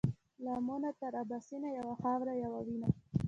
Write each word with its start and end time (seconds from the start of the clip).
له 0.43 0.49
آمو 0.59 0.75
تر 0.99 1.13
اباسینه 1.23 1.69
یوه 1.79 1.95
خاوره 2.01 2.33
یو 2.43 2.53
وینه 2.65 2.89